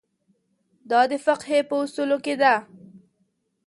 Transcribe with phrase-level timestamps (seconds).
[0.89, 2.53] دا د فقهې په اصولو کې ده.